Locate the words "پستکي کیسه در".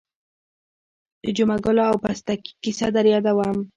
2.03-3.05